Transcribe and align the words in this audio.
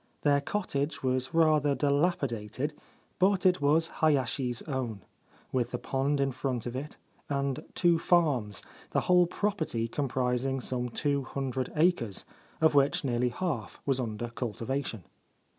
Their 0.23 0.41
cottage 0.41 1.03
was 1.03 1.31
rather 1.31 1.75
dilapi 1.75 2.27
dated; 2.29 2.73
but 3.19 3.45
it 3.45 3.61
was 3.61 3.89
Hayashi's 3.99 4.63
own, 4.63 5.03
with 5.51 5.69
the 5.69 5.77
pond 5.77 6.19
in 6.19 6.31
front 6.31 6.65
of 6.65 6.75
it, 6.75 6.97
and 7.29 7.63
two 7.75 7.99
farms, 7.99 8.63
the 8.93 9.01
whole 9.01 9.27
property 9.27 9.87
com 9.87 10.07
prising 10.07 10.59
some 10.59 10.89
two 10.89 11.23
hundred 11.25 11.71
acres, 11.75 12.25
of 12.61 12.73
which 12.73 13.03
nearly 13.03 13.29
half 13.29 13.79
was 13.85 13.99
under 13.99 14.29
cultivation. 14.29 15.03